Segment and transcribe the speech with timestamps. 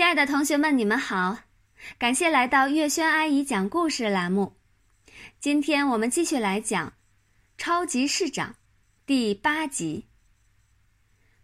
[0.00, 1.40] 亲爱的同学们，你们好！
[1.98, 4.56] 感谢来到月轩阿姨讲故事栏目。
[5.38, 6.88] 今天我们继续来讲
[7.58, 8.52] 《超级市长》
[9.04, 10.06] 第八集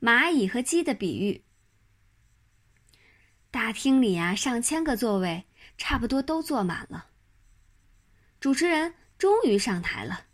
[0.06, 1.42] 《蚂蚁和鸡的比喻》。
[3.50, 5.46] 大厅里啊，上千个座位
[5.76, 7.08] 差不多都坐满了。
[8.38, 10.26] 主持人终于上台了，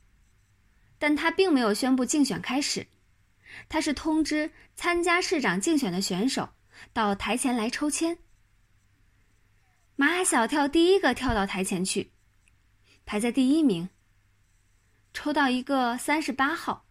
[0.99, 2.87] 但他并没有宣布竞选开始，
[3.71, 6.51] 他是通知参加市长竞选的选手。
[6.93, 8.19] 到台前来抽签。
[9.97, 12.13] 马小跳第一个跳到台前去，
[13.05, 13.91] 排在第一名。
[15.13, 16.87] 抽到一个三十八号。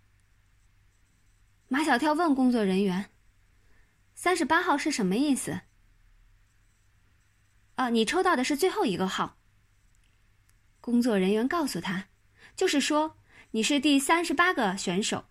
[1.68, 3.10] 马小跳问工作人员
[4.14, 5.62] ：“三十八号是什么意思
[7.76, 9.38] ？”“啊，你抽到的是最后一个号。”
[10.82, 12.10] 工作人员告诉他
[12.56, 13.18] ：“就是说
[13.52, 15.26] 你是第三十八个选手，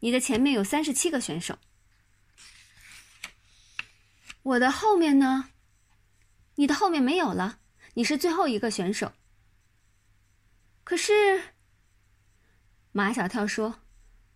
[0.00, 1.58] 你的前面有三十七个选手。”
[4.42, 5.50] 我的后面呢？
[6.56, 7.60] 你的后面没有了，
[7.94, 9.12] 你是最后一个选手。
[10.82, 11.42] 可是，
[12.90, 13.80] 马小跳说：“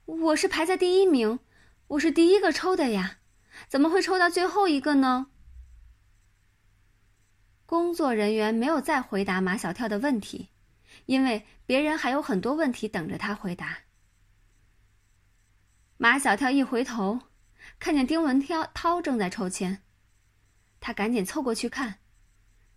[0.06, 1.40] 我是排在第一名，
[1.88, 3.18] 我是第一个抽的呀，
[3.68, 5.26] 怎么会抽到最后一个呢？”
[7.66, 10.50] 工作人员没有再回答马小跳的问题，
[11.06, 13.78] 因为别人还有很多问题等着他回答。
[15.96, 17.22] 马小跳一回头，
[17.80, 19.82] 看见丁文涛涛正在抽签。
[20.86, 21.98] 他赶紧凑过去看，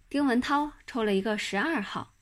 [0.09, 2.15] 丁文涛抽了一个十二号。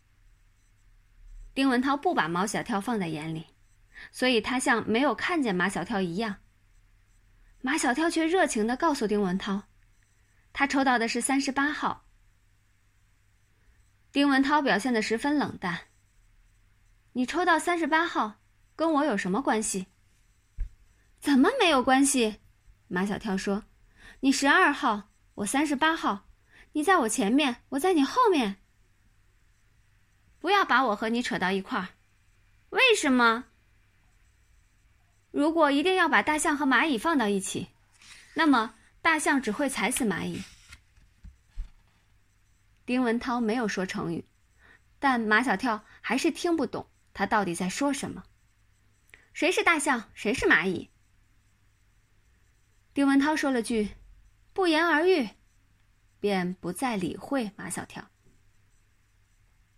[1.53, 3.47] 丁文涛不把马小跳放在眼里，
[4.11, 6.39] 所以他像没有看见马小跳一样。
[7.61, 9.63] 马小跳却热情的告诉丁文涛，
[10.52, 12.05] 他抽到的是三十八号。
[14.11, 15.88] 丁文涛表现的十分冷淡。
[17.13, 18.41] 你抽到三十八号，
[18.75, 19.88] 跟我有什么关系？
[21.22, 22.41] 怎么没有关系？
[22.89, 23.63] 马小跳说
[24.19, 26.27] ：“你十二号。”我三十八号，
[26.71, 28.55] 你在我前面，我在你后面。
[30.39, 31.89] 不要把我和你扯到一块儿，
[32.69, 33.45] 为什么？
[35.29, 37.67] 如果一定要把大象和蚂蚁放到一起，
[38.34, 38.73] 那么
[39.03, 40.41] 大象只会踩死蚂蚁。
[42.88, 44.25] 丁文涛没有说成语，
[44.97, 48.23] 但马小跳还是听不懂他到底在说什么。
[49.33, 50.09] 谁是大象？
[50.16, 50.89] 谁是蚂蚁？
[52.95, 53.89] 丁文涛说了句。
[54.57, 55.29] 不言而喻，
[56.19, 58.09] 便不再理会马小跳。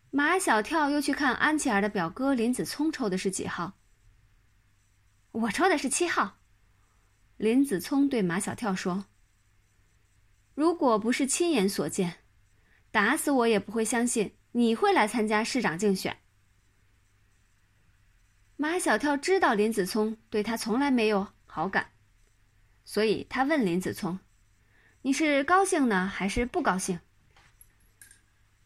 [0.10, 3.78] 马小跳又去看安琪儿的表哥林子聪抽的是几号。
[5.32, 6.38] 我抽的是七号。
[7.36, 9.08] 林子聪对马小跳说
[10.56, 12.20] ：“如果不是亲眼所见，
[12.90, 16.20] 打死我也不会相信你会来参加市长竞选。”
[18.56, 21.92] 马小跳知道林子聪对他从来没有好感，
[22.86, 24.18] 所以他问林子聪。
[25.02, 27.00] 你是高兴呢，还是不高兴？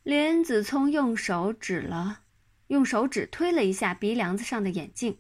[0.01, 2.21] 林子聪用手指了，
[2.67, 5.19] 用手指推了一下鼻梁子上的眼镜，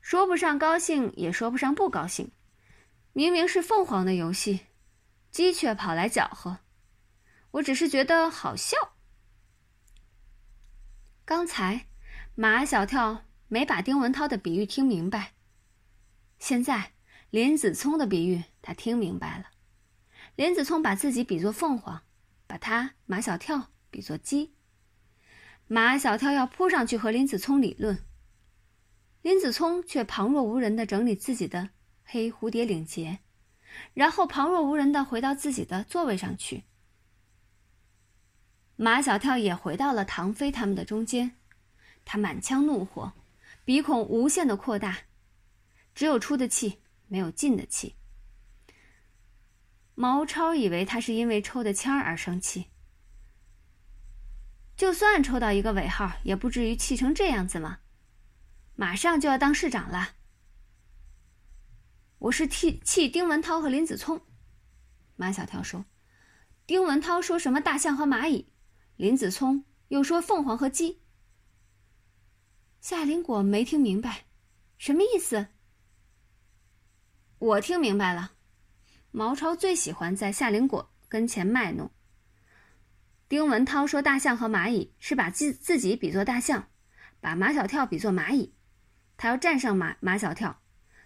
[0.00, 2.32] 说不上高兴，也说不上不高兴。
[3.12, 4.60] 明明是凤凰的游戏，
[5.30, 6.60] 鸡却跑来搅和，
[7.50, 8.78] 我只是觉得好笑。
[11.26, 11.88] 刚才
[12.34, 15.34] 马小跳没把丁文涛的比喻听明白，
[16.38, 16.92] 现在
[17.28, 19.44] 林子聪的比喻他听明白了。
[20.40, 22.00] 林子聪把自己比作凤凰，
[22.46, 24.54] 把他马小跳比作鸡。
[25.66, 28.02] 马小跳要扑上去和林子聪理论，
[29.20, 31.68] 林子聪却旁若无人的整理自己的
[32.04, 33.18] 黑蝴蝶领结，
[33.92, 36.64] 然后旁若无人的回到自己的座位上去。
[38.76, 41.32] 马小跳也回到了唐飞他们的中间，
[42.06, 43.12] 他满腔怒火，
[43.66, 45.00] 鼻孔无限的扩大，
[45.94, 47.94] 只有出的气，没有进的气。
[50.00, 52.70] 毛超以为他是因为抽的签儿而生气，
[54.74, 57.80] 就算抽到一个尾号，也不至于气成这样子嘛。
[58.76, 60.14] 马上就要当市长了，
[62.16, 64.22] 我是替气丁文涛和林子聪。
[65.16, 65.84] 马小跳说
[66.66, 68.50] ：“丁文涛说什么大象和蚂蚁，
[68.96, 71.02] 林子聪又说凤凰和鸡。”
[72.80, 74.24] 夏林果没听明白，
[74.78, 75.48] 什么意思？
[77.38, 78.32] 我听明白了。
[79.12, 81.90] 毛超最喜欢在夏林果跟前卖弄。
[83.28, 86.68] 丁文涛说：“大象和蚂蚁是把自自己比作大象，
[87.20, 88.54] 把马小跳比作蚂蚁，
[89.16, 90.60] 他要战胜马马小跳，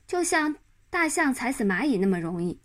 [0.07, 0.57] 就像
[0.89, 2.63] 大象踩死蚂蚁那么容易。”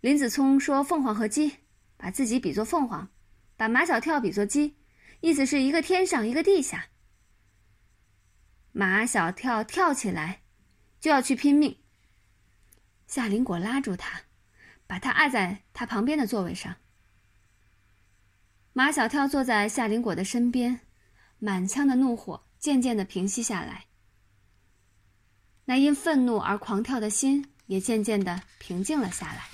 [0.00, 1.58] 林子聪说：“凤凰和鸡，
[1.96, 3.10] 把自己比作凤凰，
[3.56, 4.76] 把马小跳比作鸡，
[5.20, 6.86] 意思是一个天上，一个地下。”
[8.72, 10.42] 马小跳跳起来，
[11.00, 11.79] 就要去拼命。
[13.10, 14.22] 夏林果拉住他，
[14.86, 16.76] 把他按在他旁边的座位上。
[18.72, 20.82] 马小跳坐在夏林果的身边，
[21.40, 23.86] 满腔的怒火渐渐的平息下来，
[25.64, 29.48] 那因愤怒而狂跳的心也渐渐的平静了下来。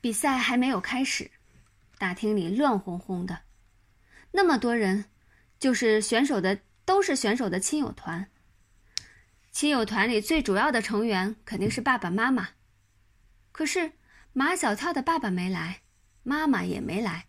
[0.00, 1.30] 比赛还没有开始，
[1.98, 3.42] 大厅里乱哄哄的，
[4.32, 5.04] 那么多人，
[5.60, 8.28] 就是选手的都是选手的亲友团。
[9.54, 12.48] 亲友团里最主要的成员肯定是爸爸妈妈，
[13.52, 13.92] 可是
[14.32, 15.82] 马小跳的爸爸没来，
[16.24, 17.28] 妈妈也没来。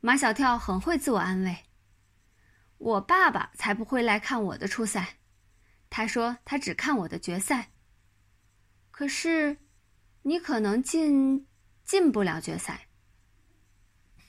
[0.00, 1.64] 马小跳很会自我安慰
[2.78, 5.16] ：“我爸爸才不会来看我的初赛，
[5.90, 7.72] 他说他只看我的决赛。
[8.92, 9.56] 可是，
[10.22, 11.48] 你可能进
[11.82, 12.86] 进不了决赛。”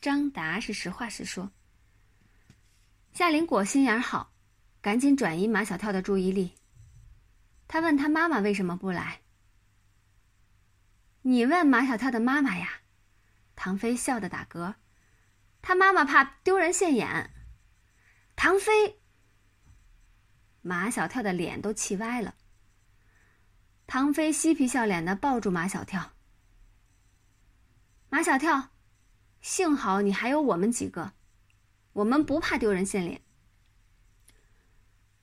[0.01, 1.51] 张达是实话实说。
[3.13, 4.31] 夏林果心眼好。
[4.85, 6.53] 赶紧转移马小跳的注意力。
[7.67, 9.21] 他问他妈妈为什么不来。
[11.23, 12.81] 你问马小跳的妈妈呀？
[13.55, 14.75] 唐飞笑得打嗝。
[15.63, 17.31] 他妈妈怕丢人现眼。
[18.35, 19.01] 唐飞。
[20.61, 22.35] 马小跳的脸都气歪了。
[23.87, 26.13] 唐飞嬉皮笑脸的抱住马小跳。
[28.09, 28.69] 马小跳，
[29.41, 31.13] 幸好你还有我们几个，
[31.93, 33.24] 我们不怕丢人现脸。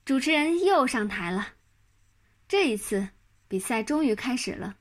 [0.05, 1.53] 主持人又上台了，
[2.45, 3.07] 这一次
[3.47, 4.75] 比赛终于开始了。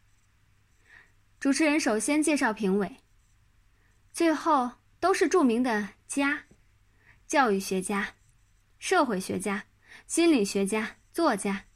[1.38, 2.96] 主持人首先介绍评委，
[4.12, 6.46] 最后都是著名的家、
[7.28, 8.16] 教育学家、
[8.80, 9.64] 社会学家、
[10.08, 11.66] 心理学家、作家，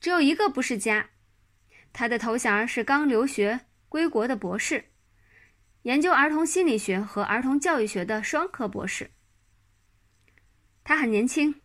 [0.00, 1.10] 只有一个不是家，
[1.92, 3.60] 他的头衔是刚留学
[3.90, 4.90] 归国的博士，
[5.82, 9.10] 研究儿童心理学和儿童教育学的双科博士。
[10.82, 11.60] 他很年轻。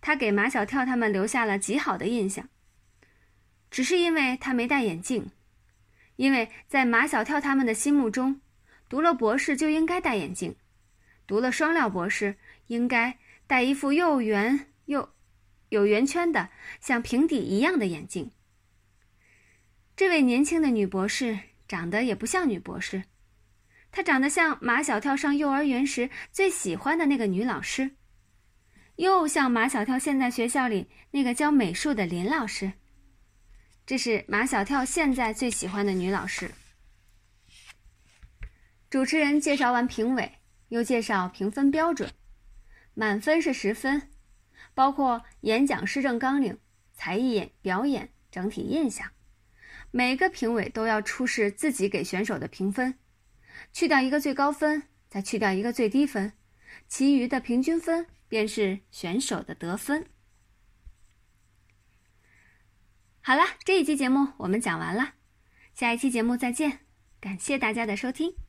[0.00, 2.48] 他给马小跳他们留下了极好的印象，
[3.70, 5.30] 只是因为他没戴眼镜，
[6.16, 8.40] 因为在马小跳他们的心目中，
[8.88, 10.56] 读了博士就应该戴眼镜，
[11.26, 12.36] 读了双料博士
[12.68, 15.10] 应该戴一副又圆又
[15.68, 16.48] 有圆圈的
[16.80, 18.30] 像平底一样的眼镜。
[19.94, 23.02] 这位年轻的女博士长得也不像女博士，
[23.90, 27.97] 她长得像马小跳上幼儿园时最喜欢的那个女老师。
[28.98, 32.72] 又像马小跳现在学校里那个教美术的林老师，
[33.86, 36.50] 这是马小跳现在最喜欢的女老师。
[38.90, 40.32] 主持人介绍完评委，
[40.70, 42.10] 又介绍评分标准，
[42.94, 44.10] 满分是十分，
[44.74, 46.58] 包括演讲、施政纲领、
[46.92, 49.12] 才艺演表演、整体印象。
[49.92, 52.98] 每个评委都要出示自己给选手的评分，
[53.72, 56.32] 去掉一个最高分，再去掉一个最低分，
[56.88, 58.04] 其余的平均分。
[58.28, 60.06] 便是选手的得分。
[63.20, 65.14] 好了，这一期节目我们讲完了，
[65.74, 66.80] 下一期节目再见，
[67.20, 68.47] 感谢大家的收听。